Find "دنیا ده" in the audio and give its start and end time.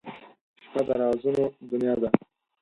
1.69-2.09